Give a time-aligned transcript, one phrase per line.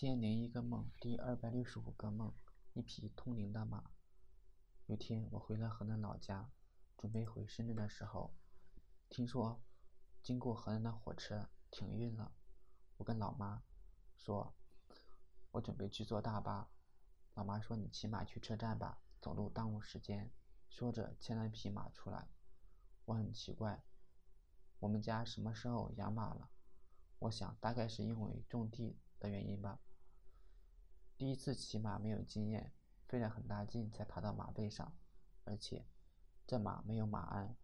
[0.00, 2.32] 千零一个梦第二百六十五个梦，
[2.72, 3.90] 一匹通灵的马。
[4.86, 6.50] 有天我回了河南老家，
[6.96, 8.34] 准备回深圳的时候，
[9.10, 9.60] 听说
[10.22, 12.32] 经过河南的火车停运了。
[12.96, 13.62] 我跟老妈
[14.16, 14.54] 说，
[15.50, 16.70] 我准备去坐大巴。
[17.34, 20.32] 老妈说：“你骑马去车站吧，走路耽误时间。”
[20.70, 22.26] 说着牵了一匹马出来。
[23.04, 23.84] 我很奇怪，
[24.78, 26.48] 我们家什么时候养马了？
[27.18, 28.98] 我想大概是因为种地。
[29.18, 29.78] 的原因吧。
[31.20, 32.72] 第一次骑马没有经验，
[33.06, 34.96] 费了很大劲才爬到马背上，
[35.44, 35.84] 而且
[36.46, 37.54] 这马没有马鞍，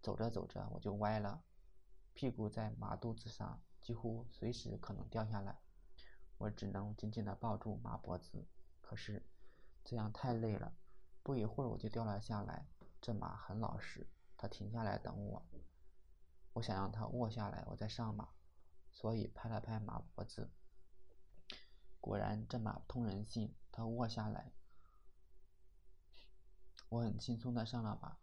[0.00, 1.42] 走着走着我就歪了，
[2.14, 5.58] 屁股在马肚子上，几乎随时可能掉下来。
[6.38, 8.46] 我只能紧紧地抱住马脖子，
[8.80, 9.26] 可是
[9.82, 10.72] 这样太累了，
[11.24, 12.68] 不一会儿我就掉了下来。
[13.00, 15.44] 这马很老实，它停下来等我。
[16.52, 18.28] 我想让它卧下来，我再上马。
[18.92, 20.48] 所以拍了拍马脖子，
[22.02, 24.52] 果然这马通人性，它卧下来，
[26.88, 28.18] 我很轻松的上了马，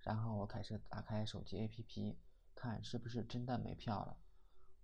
[0.00, 2.16] 然后我开始打开手机 APP，
[2.56, 4.18] 看是不是真的没票了。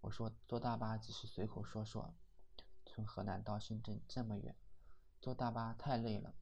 [0.01, 2.15] 我说坐大巴只是随口说说，
[2.85, 4.55] 从河南到深圳这么远，
[5.21, 6.33] 坐大巴太累了。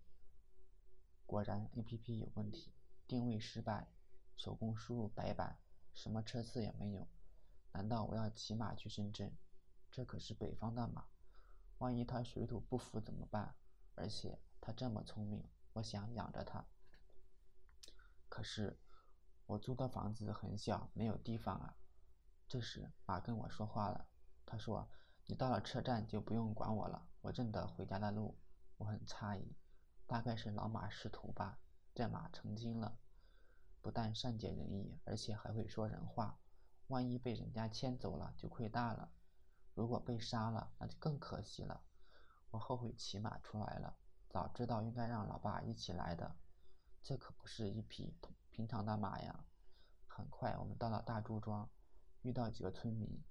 [1.25, 2.75] 果然 APP 有问题，
[3.09, 3.89] 定位失败，
[4.37, 5.59] 手工输入白板，
[5.95, 7.09] 什么车次也没有。
[7.73, 9.35] 难道我要骑马去深圳？
[9.91, 11.07] 这可是北方的马，
[11.79, 13.55] 万一它水土不服怎么办？
[13.95, 16.65] 而且它这么聪明，我想养着它。
[18.29, 18.79] 可是
[19.47, 21.77] 我租的房子很小，没有地方啊。
[22.49, 24.07] 这时马跟我说话了，
[24.45, 24.89] 他说
[25.27, 28.39] ：“你到了车站就不用管我了，我认得回家的路。”
[28.77, 29.57] 我很诧异，
[30.07, 31.61] 大概是老马识途吧。
[31.95, 32.99] 这马成精了，
[33.81, 36.41] 不但善解人意，而且还会说人话。
[36.89, 39.13] 万一被人家牵走了，就亏大了；
[39.75, 41.83] 如果被杀了，那就更可惜了。
[42.51, 43.97] 我后悔骑马出来了，
[44.29, 46.37] 早知道应该让老爸一起来的。
[47.03, 48.15] 这可不是一匹
[48.51, 49.45] 平常的马呀！
[50.07, 51.69] 很快，我们到了大朱庄，
[52.23, 53.23] 遇到几个村民，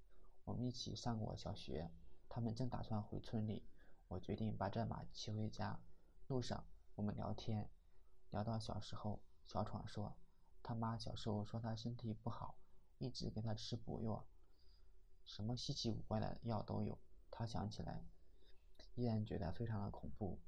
[0.44, 1.90] 我们一起上过小学。
[2.28, 3.66] 他们正打算回村里，
[4.08, 5.80] 我决定把这马骑回家。
[6.26, 6.64] 路上，
[6.94, 7.70] 我们聊天，
[8.30, 10.16] 聊到小时候，小闯说，
[10.62, 12.58] 他妈小时候说他身体不好。
[12.98, 14.24] 一直给他吃补药，
[15.24, 16.98] 什么稀奇古怪的药都有。
[17.30, 18.04] 他想起来，
[18.94, 20.40] 依然觉得非常的恐怖。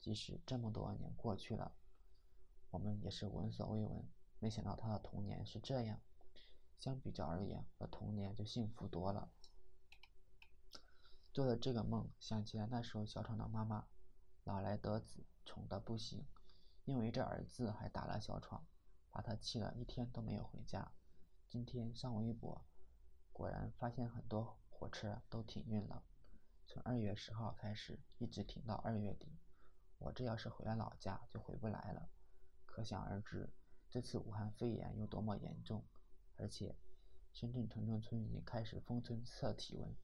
[0.00, 1.72] 即使这么多年过去了，
[2.70, 4.08] 我们也是闻所未闻。
[4.38, 6.00] 没想到他的童年是这样。
[6.78, 9.30] 相比较而言，我童年就幸福多了。
[11.32, 13.86] 做了这个梦，想起来那时候小闯的妈妈
[14.44, 16.26] 老来得子，宠得不行，
[16.84, 18.66] 因为这儿子还打了小闯，
[19.10, 20.92] 把他气了一天都没有回家。
[21.48, 22.64] 今天上微博，
[23.40, 26.04] 果然发现很多火车都停运了，
[26.66, 29.32] 从二月十号开始，一直停到二月底。
[29.96, 32.10] 我这要是回了老家，就回不来了。
[32.66, 33.50] 可想而知，
[33.88, 35.82] 这次武汉肺炎有多么严重。
[36.36, 36.76] 而且，
[37.32, 39.96] 深圳城中村已经开始封村测体温，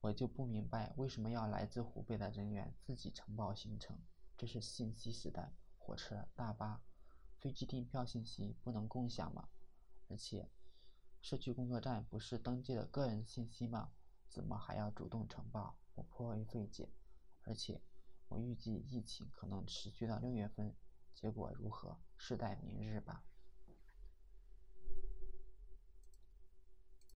[0.00, 4.00] 我就不明白为什么要来自湖北的人员自己承报行程。
[4.38, 6.80] 这是信息时代，火车、大巴、
[7.38, 9.50] 飞机订票信息不能共享吗？
[10.08, 10.50] 而且，
[11.22, 13.92] 社区工作站不是登记的个人信息吗？
[14.28, 15.78] 怎么还要主动呈报？
[15.94, 16.90] 我颇为费解。
[17.44, 17.80] 而且，
[18.28, 20.74] 我预计疫情可能持续到六月份，
[21.14, 23.24] 结果如何，事待明日吧。